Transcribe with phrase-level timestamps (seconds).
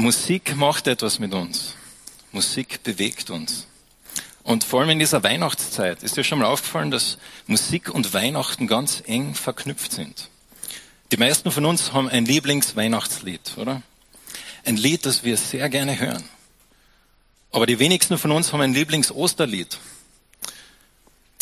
[0.00, 1.74] Musik macht etwas mit uns.
[2.32, 3.66] Musik bewegt uns.
[4.42, 8.66] Und vor allem in dieser Weihnachtszeit ist dir schon mal aufgefallen, dass Musik und Weihnachten
[8.66, 10.30] ganz eng verknüpft sind.
[11.12, 13.82] Die meisten von uns haben ein Lieblingsweihnachtslied, oder?
[14.64, 16.24] Ein Lied, das wir sehr gerne hören.
[17.52, 19.78] Aber die wenigsten von uns haben ein Lieblingsosterlied.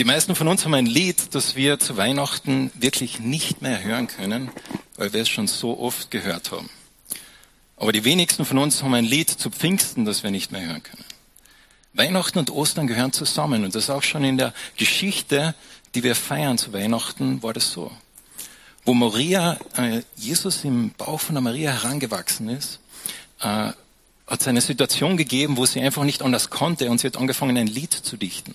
[0.00, 4.09] Die meisten von uns haben ein Lied, das wir zu Weihnachten wirklich nicht mehr hören
[4.09, 4.50] können,
[4.96, 6.68] weil wir es schon so oft gehört haben.
[7.79, 10.82] Aber die wenigsten von uns haben ein Lied zu Pfingsten, das wir nicht mehr hören
[10.82, 11.04] können.
[11.93, 15.54] Weihnachten und Ostern gehören zusammen und das auch schon in der Geschichte,
[15.94, 17.90] die wir feiern zu Weihnachten, war das so.
[18.84, 22.80] Wo Maria, äh, Jesus im Bauch von der Maria herangewachsen ist,
[23.40, 23.72] äh,
[24.26, 27.56] hat es eine Situation gegeben, wo sie einfach nicht anders konnte und sie hat angefangen,
[27.56, 28.54] ein Lied zu dichten.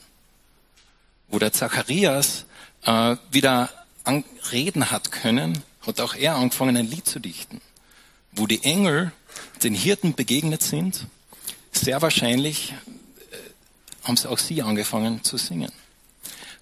[1.29, 2.45] Wo der Zacharias
[2.83, 3.69] äh, wieder
[4.51, 7.61] reden hat können, hat auch er angefangen, ein Lied zu dichten.
[8.35, 9.11] Wo die Engel
[9.63, 11.07] den Hirten begegnet sind,
[11.71, 15.71] sehr wahrscheinlich äh, haben sie auch sie angefangen zu singen.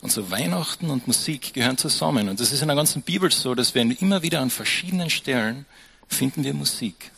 [0.02, 2.28] Und so Weihnachten und Musik gehören zusammen.
[2.28, 5.66] Und das ist in der ganzen Bibel so, dass wir immer wieder an verschiedenen Stellen
[6.08, 7.11] finden wir Musik.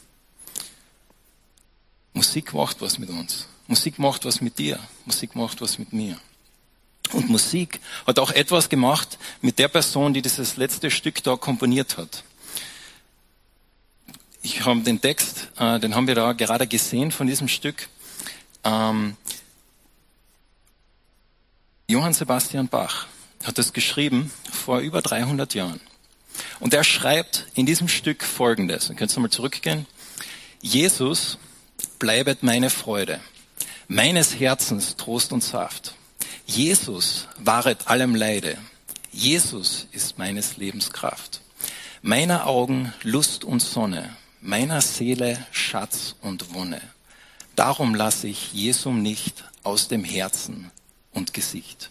[2.13, 3.47] Musik macht was mit uns.
[3.67, 4.79] Musik macht was mit dir.
[5.05, 6.19] Musik macht was mit mir.
[7.13, 11.97] Und Musik hat auch etwas gemacht mit der Person, die dieses letzte Stück da komponiert
[11.97, 12.23] hat.
[14.45, 17.87] Ich habe den Text, äh, den haben wir da gerade gesehen von diesem Stück.
[18.65, 19.15] Ähm,
[21.87, 23.07] Johann Sebastian Bach
[23.45, 25.79] hat es geschrieben vor über 300 Jahren.
[26.59, 28.89] Und er schreibt in diesem Stück Folgendes.
[28.89, 29.85] Ihr könnt mal zurückgehen.
[30.61, 31.37] Jesus
[31.97, 33.21] bleibet meine Freude,
[33.87, 35.95] meines Herzens Trost und Saft.
[36.45, 38.57] Jesus waret allem Leide.
[39.09, 41.39] Jesus ist meines Lebens Kraft.
[42.01, 46.81] Meiner Augen Lust und Sonne, meiner Seele Schatz und Wonne.
[47.55, 50.69] Darum lasse ich Jesum nicht aus dem Herzen
[51.13, 51.89] und Gesicht.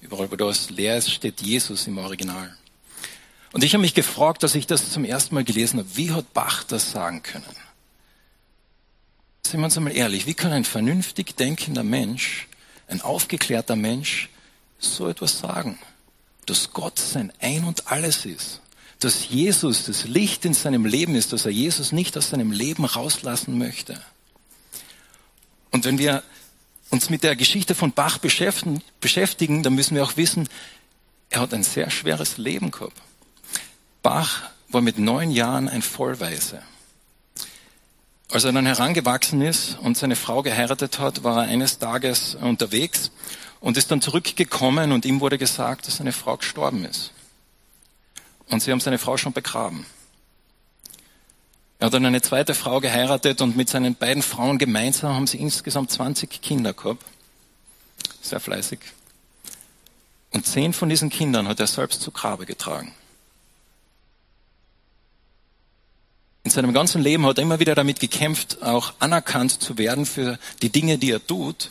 [0.00, 2.56] Überall, wo das leer ist, steht Jesus im Original.
[3.52, 6.32] Und ich habe mich gefragt, dass ich das zum ersten Mal gelesen habe, wie hat
[6.32, 7.44] Bach das sagen können?
[9.44, 12.46] Sind wir uns einmal ehrlich, wie kann ein vernünftig denkender Mensch,
[12.86, 14.28] ein aufgeklärter Mensch
[14.78, 15.78] so etwas sagen?
[16.46, 18.60] Dass Gott sein Ein und alles ist.
[19.00, 22.84] Dass Jesus das Licht in seinem Leben ist, dass er Jesus nicht aus seinem Leben
[22.84, 24.00] rauslassen möchte.
[25.70, 26.22] Und wenn wir
[26.90, 30.48] uns mit der Geschichte von Bach beschäftigen, dann müssen wir auch wissen,
[31.30, 32.96] er hat ein sehr schweres Leben gehabt.
[34.02, 36.62] Bach war mit neun Jahren ein Vollweise.
[38.30, 43.10] Als er dann herangewachsen ist und seine Frau geheiratet hat, war er eines Tages unterwegs
[43.60, 47.12] und ist dann zurückgekommen und ihm wurde gesagt, dass seine Frau gestorben ist.
[48.50, 49.86] Und sie haben seine Frau schon begraben.
[51.78, 55.38] Er hat dann eine zweite Frau geheiratet und mit seinen beiden Frauen gemeinsam haben sie
[55.38, 57.04] insgesamt 20 Kinder gehabt.
[58.20, 58.80] Sehr fleißig.
[60.32, 62.92] Und zehn von diesen Kindern hat er selbst zu Grabe getragen.
[66.42, 70.38] In seinem ganzen Leben hat er immer wieder damit gekämpft, auch anerkannt zu werden für
[70.62, 71.70] die Dinge, die er tut.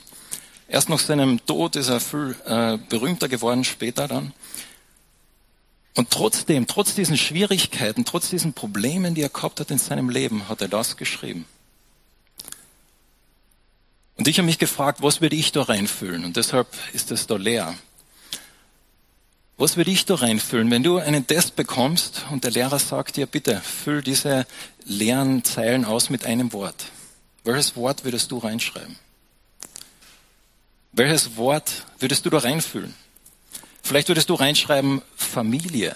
[0.67, 4.33] Erst nach seinem Tod ist er viel äh, berühmter geworden, später dann.
[5.97, 10.47] Und trotzdem, trotz diesen Schwierigkeiten, trotz diesen Problemen, die er gehabt hat in seinem Leben,
[10.47, 11.47] hat er das geschrieben.
[14.15, 16.23] Und ich habe mich gefragt, was würde ich da reinfüllen?
[16.23, 17.73] Und deshalb ist es da leer.
[19.57, 20.69] Was würde ich da reinfüllen?
[20.69, 24.45] Wenn du einen Test bekommst und der Lehrer sagt dir, bitte füll diese
[24.83, 26.91] leeren Zeilen aus mit einem Wort.
[27.43, 28.97] Welches Wort würdest du reinschreiben?
[30.91, 32.93] Welches Wort würdest du da reinfüllen?
[33.87, 35.95] Vielleicht würdest du reinschreiben Familie.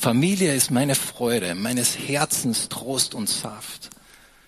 [0.00, 3.90] Familie ist meine Freude, meines Herzens Trost und Saft.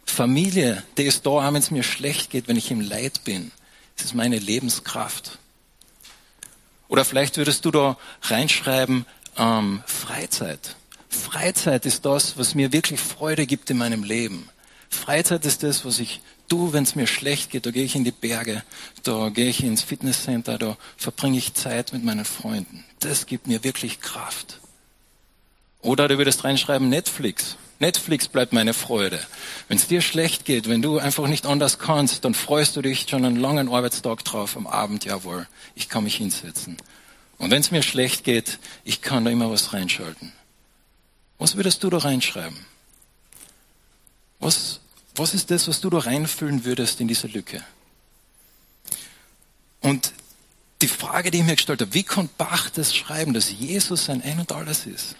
[0.04, 3.50] Familie, die ist da, wenn es mir schlecht geht, wenn ich im Leid bin.
[3.96, 5.40] Es ist meine Lebenskraft.
[6.86, 9.06] Oder vielleicht würdest du da reinschreiben,
[9.36, 10.76] ähm, Freizeit.
[11.08, 14.48] Freizeit ist das, was mir wirklich Freude gibt in meinem Leben.
[14.94, 17.66] Freizeit ist das, was ich tue, wenn es mir schlecht geht.
[17.66, 18.62] Da gehe ich in die Berge,
[19.02, 22.84] da gehe ich ins Fitnesscenter, da verbringe ich Zeit mit meinen Freunden.
[23.00, 24.60] Das gibt mir wirklich Kraft.
[25.80, 27.56] Oder du würdest reinschreiben Netflix.
[27.78, 29.20] Netflix bleibt meine Freude.
[29.68, 33.06] Wenn es dir schlecht geht, wenn du einfach nicht anders kannst, dann freust du dich
[33.08, 36.78] schon einen langen Arbeitstag drauf am Abend, jawohl, ich kann mich hinsetzen.
[37.36, 40.32] Und wenn es mir schlecht geht, ich kann da immer was reinschalten.
[41.38, 42.56] Was würdest du da reinschreiben?
[44.38, 44.80] Was,
[45.14, 47.62] was ist das, was du da reinfüllen würdest in diese Lücke?
[49.80, 50.12] Und
[50.82, 54.22] die Frage, die ich mir gestellt habe, wie konnte Bach das schreiben, dass Jesus sein
[54.22, 55.16] Ein und Alles ist?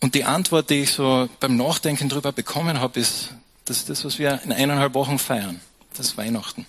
[0.00, 3.30] Und die Antwort, die ich so beim Nachdenken drüber bekommen habe, ist
[3.64, 5.60] Das ist das, was wir in eineinhalb Wochen feiern.
[5.96, 6.66] Das ist Weihnachten.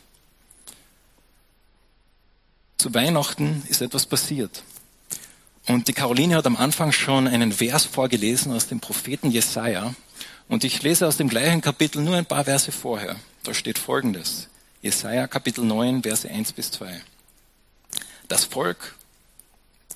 [2.77, 4.63] Zu Weihnachten ist etwas passiert.
[5.67, 9.93] Und die Caroline hat am Anfang schon einen Vers vorgelesen aus dem Propheten Jesaja.
[10.47, 13.15] Und ich lese aus dem gleichen Kapitel nur ein paar Verse vorher.
[13.43, 14.47] Da steht Folgendes.
[14.81, 17.01] Jesaja Kapitel 9, Verse 1 bis 2.
[18.27, 18.95] Das Volk,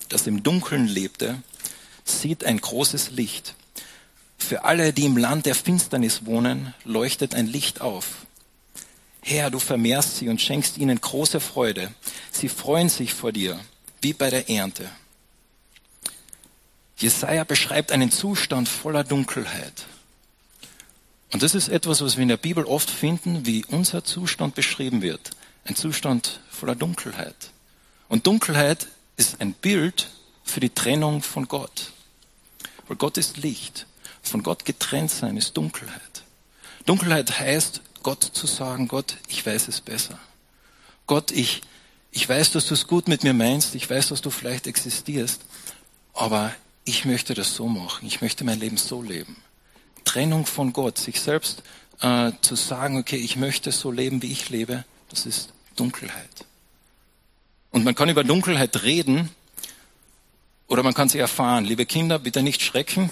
[0.08, 1.40] das im Dunkeln lebte,
[2.04, 3.54] sieht ein großes Licht.
[4.38, 8.26] Für alle, die im Land der Finsternis wohnen, leuchtet ein Licht auf.
[9.22, 11.92] Herr, du vermehrst sie und schenkst ihnen große Freude.
[12.32, 13.60] Sie freuen sich vor dir,
[14.00, 14.90] wie bei der Ernte.
[16.96, 19.86] Jesaja beschreibt einen Zustand voller Dunkelheit.
[21.32, 25.00] Und das ist etwas, was wir in der Bibel oft finden, wie unser Zustand beschrieben
[25.02, 25.30] wird.
[25.64, 27.50] Ein Zustand voller Dunkelheit.
[28.08, 30.08] Und Dunkelheit ist ein Bild
[30.42, 31.92] für die Trennung von Gott.
[32.88, 33.86] Weil Gott ist Licht.
[34.22, 36.24] Von Gott getrennt sein ist Dunkelheit.
[36.86, 40.18] Dunkelheit heißt, Gott zu sagen, Gott, ich weiß es besser.
[41.06, 41.62] Gott, ich,
[42.10, 43.74] ich weiß, dass du es gut mit mir meinst.
[43.74, 45.42] Ich weiß, dass du vielleicht existierst.
[46.12, 46.52] Aber
[46.84, 48.06] ich möchte das so machen.
[48.06, 49.36] Ich möchte mein Leben so leben.
[50.10, 51.62] Trennung von Gott, sich selbst
[52.00, 56.46] äh, zu sagen, okay, ich möchte so leben, wie ich lebe, das ist Dunkelheit.
[57.70, 59.30] Und man kann über Dunkelheit reden
[60.66, 61.64] oder man kann sie erfahren.
[61.64, 63.10] Liebe Kinder, bitte nicht schrecken,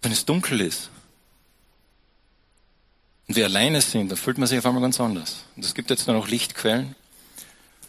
[0.00, 0.88] wenn es dunkel ist
[3.28, 5.44] und wir alleine sind, dann fühlt man sich auf einmal ganz anders.
[5.54, 6.96] Und es gibt jetzt nur noch Lichtquellen.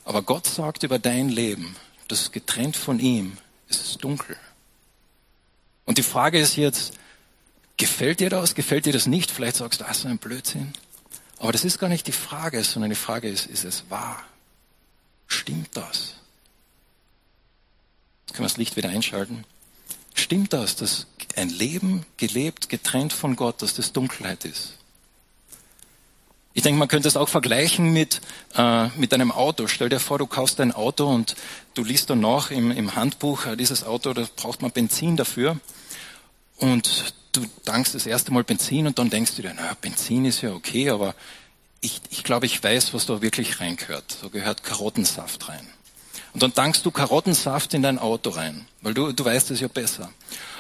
[0.04, 1.78] Aber Gott sagt über dein Leben,
[2.10, 3.38] das getrennt von ihm,
[3.70, 4.36] ist es dunkel.
[5.86, 6.94] Und die Frage ist jetzt,
[7.78, 9.32] gefällt dir das, gefällt dir das nicht?
[9.32, 10.74] Vielleicht sagst du, ah, so ein Blödsinn.
[11.38, 14.24] Aber das ist gar nicht die Frage, sondern die Frage ist, ist es wahr?
[15.28, 16.16] Stimmt das?
[18.22, 19.44] Jetzt können wir das Licht wieder einschalten.
[20.14, 24.78] Stimmt das, dass ein Leben gelebt, getrennt von Gott, dass das Dunkelheit ist?
[26.56, 28.22] Ich denke, man könnte es auch vergleichen mit,
[28.56, 29.68] äh, mit einem Auto.
[29.68, 31.36] Stell dir vor, du kaufst ein Auto und
[31.74, 35.58] du liest dann nach im, im Handbuch, äh, dieses Auto, da braucht man Benzin dafür.
[36.58, 40.42] Und du dankst das erste Mal Benzin und dann denkst du dir, naja, Benzin ist
[40.42, 41.16] ja okay, aber
[41.82, 44.18] ich, ich glaube, ich weiß, was da wirklich reingehört.
[44.22, 45.68] Da gehört Karottensaft rein.
[46.34, 49.68] Und dann tankst du Karottensaft in dein Auto rein, weil du, du weißt es ja
[49.68, 50.12] besser.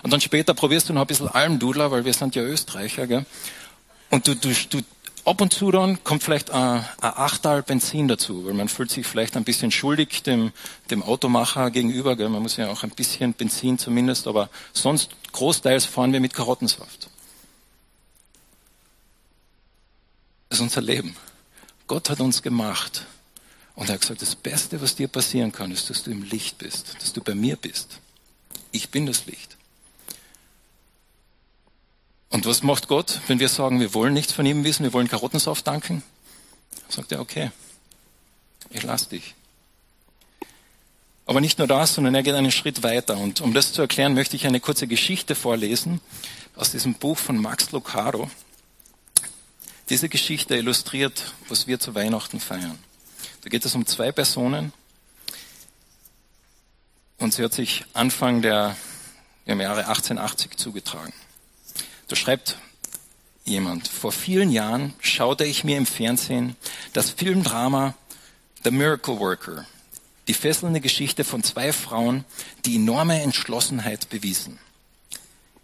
[0.01, 3.25] Und dann später probierst du noch ein bisschen Almdudler, weil wir sind ja Österreicher, gell?
[4.09, 4.81] Und du, du, du
[5.25, 9.07] Ab und zu dann kommt vielleicht ein, ein Achtal Benzin dazu, weil man fühlt sich
[9.07, 10.51] vielleicht ein bisschen schuldig dem,
[10.91, 12.17] dem Automacher gegenüber.
[12.17, 12.27] Gell?
[12.27, 17.09] Man muss ja auch ein bisschen Benzin zumindest, aber sonst großteils fahren wir mit Karottensaft.
[20.49, 21.15] Das ist unser Leben.
[21.87, 23.05] Gott hat uns gemacht
[23.75, 26.57] und er hat gesagt, das Beste, was dir passieren kann, ist, dass du im Licht
[26.57, 27.99] bist, dass du bei mir bist.
[28.71, 29.57] Ich bin das Licht.
[32.33, 35.07] Und was macht Gott, wenn wir sagen, wir wollen nichts von ihm wissen, wir wollen
[35.07, 36.01] Karottensaft danken?
[36.89, 37.51] Sagt er, okay,
[38.71, 39.35] ich lass dich.
[41.27, 43.18] Aber nicht nur das, sondern er geht einen Schritt weiter.
[43.18, 46.01] Und um das zu erklären, möchte ich eine kurze Geschichte vorlesen
[46.56, 48.31] aus diesem Buch von Max Lucado.
[49.89, 52.79] Diese Geschichte illustriert, was wir zu Weihnachten feiern.
[53.41, 54.74] Da geht es um zwei Personen.
[57.19, 58.75] Und sie hat sich Anfang der
[59.45, 61.13] im Jahre 1880 zugetragen.
[62.13, 62.60] Da schreibt
[63.44, 66.55] jemand, vor vielen Jahren schaute ich mir im Fernsehen
[66.93, 67.96] das Filmdrama
[68.63, 69.65] The Miracle Worker,
[70.27, 72.24] die fesselnde Geschichte von zwei Frauen,
[72.65, 74.60] die enorme Entschlossenheit bewiesen.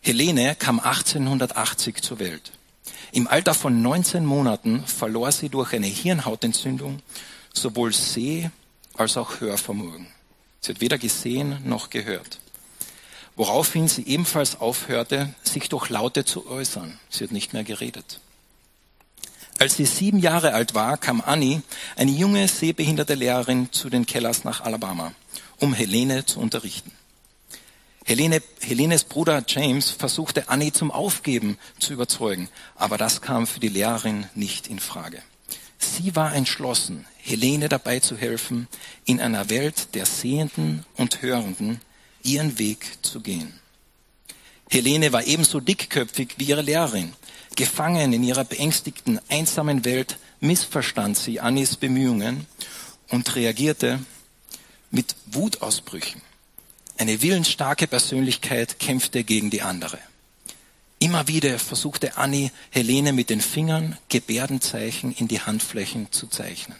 [0.01, 2.51] Helene kam 1880 zur Welt.
[3.11, 7.03] Im Alter von 19 Monaten verlor sie durch eine Hirnhautentzündung
[7.53, 8.49] sowohl Seh-
[8.95, 10.07] als auch Hörvermögen.
[10.61, 12.39] Sie hat weder gesehen noch gehört
[13.39, 16.99] woraufhin sie ebenfalls aufhörte, sich durch Laute zu äußern.
[17.09, 18.19] Sie hat nicht mehr geredet.
[19.57, 21.61] Als sie sieben Jahre alt war, kam Annie,
[21.95, 25.13] eine junge, sehbehinderte Lehrerin, zu den Kellers nach Alabama,
[25.57, 26.91] um Helene zu unterrichten.
[28.03, 33.69] Helene, Helenes Bruder James versuchte Annie zum Aufgeben zu überzeugen, aber das kam für die
[33.69, 35.21] Lehrerin nicht in Frage.
[35.77, 38.67] Sie war entschlossen, Helene dabei zu helfen,
[39.05, 41.79] in einer Welt der Sehenden und Hörenden
[42.23, 43.53] ihren Weg zu gehen.
[44.69, 47.13] Helene war ebenso dickköpfig wie ihre Lehrerin.
[47.55, 52.45] Gefangen in ihrer beängstigten, einsamen Welt missverstand sie Annis Bemühungen
[53.09, 53.99] und reagierte
[54.91, 56.21] mit Wutausbrüchen.
[56.97, 59.99] Eine willensstarke Persönlichkeit kämpfte gegen die andere.
[60.99, 66.77] Immer wieder versuchte Annie Helene mit den Fingern Gebärdenzeichen in die Handflächen zu zeichnen.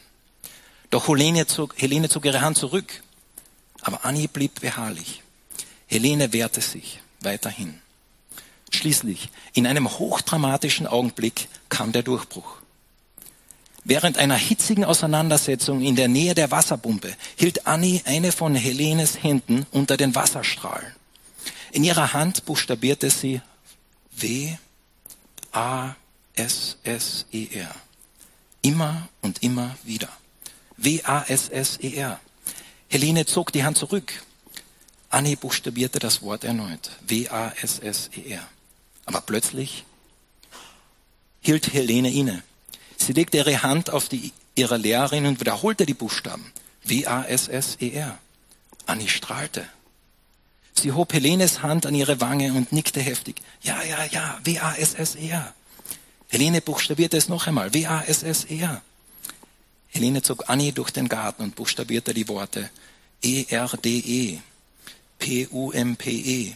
[0.90, 3.02] Doch Helene zog, Helene zog ihre Hand zurück,
[3.82, 5.24] aber Annie blieb beharrlich.
[5.90, 7.82] Helene wehrte sich weiterhin.
[8.72, 12.58] Schließlich, in einem hochdramatischen Augenblick kam der Durchbruch.
[13.84, 19.66] Während einer hitzigen Auseinandersetzung in der Nähe der Wasserpumpe hielt Annie eine von Helenes Händen
[19.72, 20.94] unter den Wasserstrahlen.
[21.72, 23.42] In ihrer Hand buchstabierte sie
[24.12, 24.56] W
[25.52, 25.96] A
[26.36, 27.74] S S E R.
[28.62, 30.10] Immer und immer wieder.
[30.78, 32.20] W A S S E R.
[32.90, 34.14] Helene zog die Hand zurück.
[35.10, 36.92] Annie buchstabierte das Wort erneut.
[37.08, 38.48] W A S S E R.
[39.06, 39.86] Aber plötzlich
[41.42, 42.44] hielt Helene inne.
[42.98, 46.52] Sie legte ihre Hand auf die ihrer Lehrerin und wiederholte die Buchstaben.
[46.84, 48.18] W-A-S-S-E-R.
[48.86, 49.66] Annie strahlte.
[50.74, 53.42] Sie hob Helenes Hand an ihre Wange und nickte heftig.
[53.62, 55.54] Ja, ja, ja, W-A-S-S-E-R.
[56.30, 57.74] Helene buchstabierte es noch einmal.
[57.74, 58.82] W-A-S-S-E-R.
[59.88, 62.70] Helene zog Annie durch den Garten und buchstabierte die Worte
[63.22, 64.40] E-R-D-E,
[65.20, 66.56] P-U-M-P-E.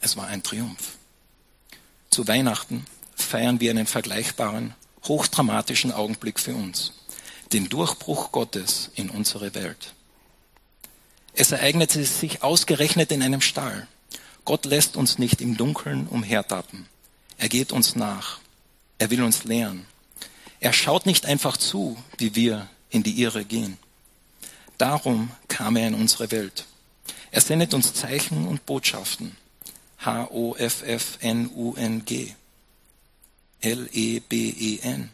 [0.00, 0.98] Es war ein Triumph.
[2.10, 2.84] Zu Weihnachten
[3.16, 4.74] feiern wir einen vergleichbaren
[5.04, 6.92] hochdramatischen Augenblick für uns.
[7.52, 9.94] Den Durchbruch Gottes in unsere Welt.
[11.34, 13.86] Es ereignete sich ausgerechnet in einem Stall.
[14.44, 16.86] Gott lässt uns nicht im Dunkeln umhertappen.
[17.38, 18.40] Er geht uns nach.
[18.98, 19.86] Er will uns lehren.
[20.60, 23.78] Er schaut nicht einfach zu, wie wir in die Irre gehen.
[24.78, 26.66] Darum kam er in unsere Welt.
[27.34, 29.36] Er sendet uns Zeichen und Botschaften.
[29.98, 31.16] H-O-F-F-N-U-N-G.
[33.60, 35.10] L-E-B-E-N.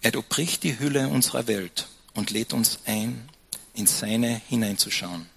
[0.00, 3.28] Er durchbricht die Hülle unserer Welt und lädt uns ein,
[3.74, 5.28] in seine hineinzuschauen.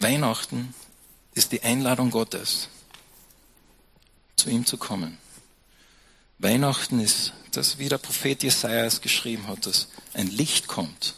[0.00, 0.74] Weihnachten
[1.34, 2.70] ist die Einladung Gottes,
[4.34, 5.16] zu ihm zu kommen.
[6.40, 11.14] Weihnachten ist das, wie der Prophet Jesaja es geschrieben hat, dass ein Licht kommt.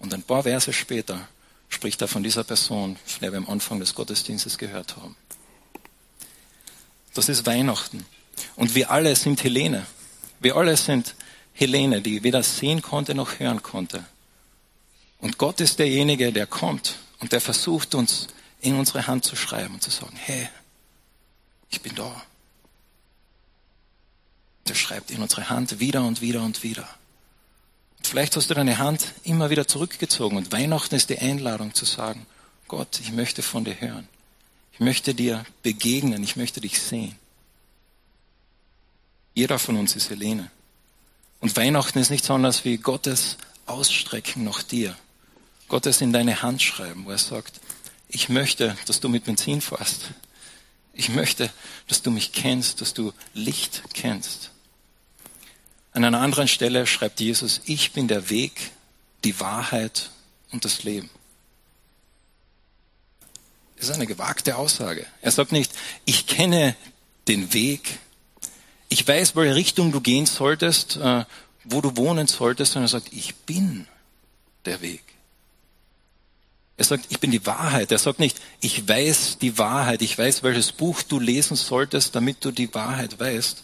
[0.00, 1.28] Und ein paar Verse später
[1.68, 5.14] spricht er von dieser Person, von der wir am Anfang des Gottesdienstes gehört haben.
[7.14, 8.04] Das ist Weihnachten.
[8.56, 9.86] Und wir alle sind Helene.
[10.40, 11.14] Wir alle sind
[11.52, 14.04] Helene, die weder sehen konnte noch hören konnte.
[15.18, 18.28] Und Gott ist derjenige, der kommt und der versucht uns
[18.60, 20.48] in unsere Hand zu schreiben und zu sagen, hey,
[21.70, 22.22] ich bin da.
[24.66, 26.88] Der schreibt in unsere Hand wieder und wieder und wieder.
[28.02, 32.26] Vielleicht hast du deine Hand immer wieder zurückgezogen und Weihnachten ist die Einladung zu sagen,
[32.66, 34.08] Gott, ich möchte von dir hören.
[34.72, 37.16] Ich möchte dir begegnen, ich möchte dich sehen.
[39.34, 40.50] Jeder von uns ist Helene.
[41.40, 44.96] Und Weihnachten ist nichts anderes wie Gottes Ausstrecken nach dir.
[45.68, 47.60] Gottes in deine Hand schreiben, wo er sagt,
[48.08, 50.10] ich möchte, dass du mit Benzin fährst.
[50.92, 51.50] Ich möchte,
[51.86, 54.50] dass du mich kennst, dass du Licht kennst.
[55.92, 58.70] An einer anderen Stelle schreibt Jesus, ich bin der Weg,
[59.24, 60.10] die Wahrheit
[60.52, 61.10] und das Leben.
[63.76, 65.06] Das ist eine gewagte Aussage.
[65.22, 65.72] Er sagt nicht,
[66.04, 66.76] ich kenne
[67.28, 67.98] den Weg,
[68.88, 71.24] ich weiß, welche Richtung du gehen solltest, äh,
[71.64, 73.86] wo du wohnen solltest, sondern er sagt, ich bin
[74.64, 75.02] der Weg.
[76.76, 77.92] Er sagt, ich bin die Wahrheit.
[77.92, 82.44] Er sagt nicht, ich weiß die Wahrheit, ich weiß, welches Buch du lesen solltest, damit
[82.44, 83.62] du die Wahrheit weißt.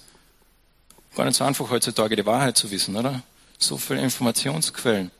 [1.16, 3.22] Gar nicht so einfach heutzutage die Wahrheit zu wissen, oder?
[3.58, 5.10] So viele Informationsquellen.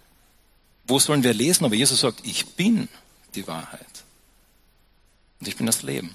[0.87, 1.65] Wo sollen wir lesen?
[1.65, 2.89] Aber Jesus sagt, ich bin
[3.35, 3.81] die Wahrheit.
[5.41, 6.15] Und ich bin das Leben.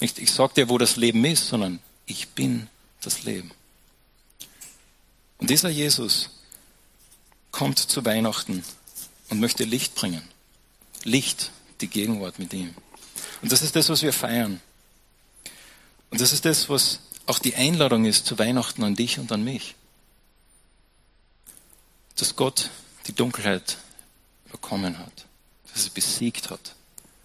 [0.00, 2.68] Nicht, ich sage dir, wo das Leben ist, sondern ich bin
[3.02, 3.52] das Leben.
[5.36, 6.30] Und dieser Jesus
[7.50, 8.64] kommt zu Weihnachten
[9.28, 10.22] und möchte Licht bringen.
[11.04, 11.50] Licht,
[11.82, 12.74] die Gegenwart mit ihm.
[13.42, 14.62] Und das ist das, was wir feiern.
[16.10, 19.42] Und das ist das, was auch die Einladung ist zu Weihnachten an dich und an
[19.42, 19.74] mich.
[22.16, 22.70] Dass Gott
[23.06, 23.78] die Dunkelheit
[24.46, 25.26] überkommen hat,
[25.72, 26.74] dass er besiegt hat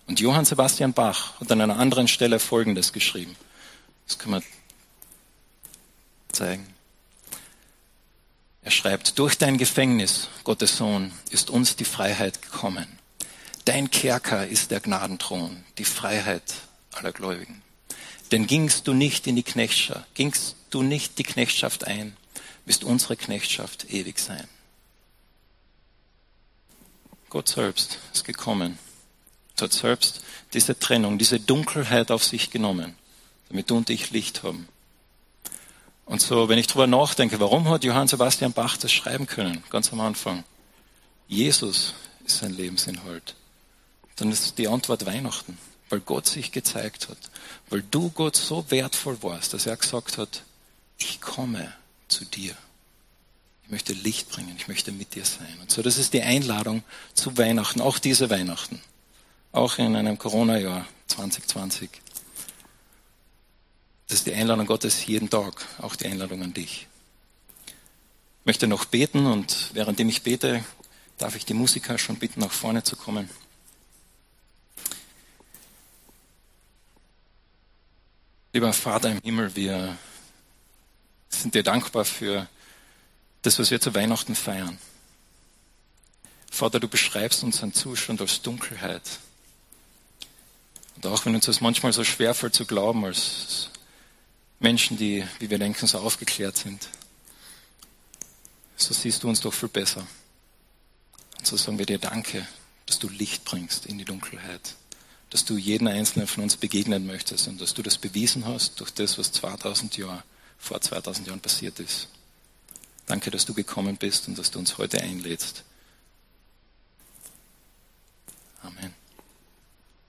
[0.09, 3.35] und Johann Sebastian Bach hat an einer anderen Stelle Folgendes geschrieben.
[4.07, 4.43] Das können wir
[6.31, 6.65] zeigen.
[8.63, 12.87] Er schreibt, durch dein Gefängnis, Gottes Sohn, ist uns die Freiheit gekommen.
[13.65, 16.55] Dein Kerker ist der Gnadenthron, die Freiheit
[16.91, 17.61] aller Gläubigen.
[18.31, 22.15] Denn gingst du nicht in die Knechtschaft, gingst du nicht die Knechtschaft ein,
[22.65, 24.47] wirst unsere Knechtschaft ewig sein.
[27.29, 28.77] Gott selbst ist gekommen,
[29.59, 30.21] hat selbst
[30.53, 32.95] diese Trennung, diese Dunkelheit auf sich genommen,
[33.49, 34.67] damit du und ich Licht haben.
[36.05, 39.93] Und so, wenn ich darüber nachdenke, warum hat Johann Sebastian Bach das schreiben können, ganz
[39.93, 40.43] am Anfang?
[41.27, 41.93] Jesus
[42.25, 43.35] ist sein Lebensinhalt.
[44.15, 45.59] Dann ist die Antwort Weihnachten,
[45.89, 47.17] weil Gott sich gezeigt hat,
[47.69, 50.43] weil du Gott so wertvoll warst, dass er gesagt hat,
[50.97, 51.73] ich komme
[52.07, 52.55] zu dir.
[53.63, 55.57] Ich möchte Licht bringen, ich möchte mit dir sein.
[55.61, 58.81] Und so, das ist die Einladung zu Weihnachten, auch diese Weihnachten
[59.51, 61.89] auch in einem Corona-Jahr 2020.
[64.07, 66.87] Das ist die Einladung Gottes jeden Tag, auch die Einladung an dich.
[67.67, 70.63] Ich möchte noch beten und währenddem ich bete,
[71.17, 73.29] darf ich die Musiker schon bitten, nach vorne zu kommen.
[78.51, 79.95] Lieber Vater im Himmel, wir
[81.29, 82.47] sind dir dankbar für
[83.43, 84.79] das, was wir zu Weihnachten feiern.
[86.49, 89.03] Vater, du beschreibst unseren Zustand als Dunkelheit.
[90.95, 93.69] Und auch wenn uns das manchmal so schwerfällt zu glauben, als
[94.59, 96.89] Menschen, die, wie wir denken, so aufgeklärt sind,
[98.75, 100.07] so siehst du uns doch viel besser.
[101.37, 102.47] Und so sagen wir dir Danke,
[102.87, 104.73] dass du Licht bringst in die Dunkelheit,
[105.29, 108.91] dass du jeden einzelnen von uns begegnen möchtest und dass du das bewiesen hast durch
[108.91, 110.23] das, was 2000 Jahre,
[110.57, 112.07] vor 2000 Jahren passiert ist.
[113.05, 115.63] Danke, dass du gekommen bist und dass du uns heute einlädst.
[118.61, 118.98] Amen.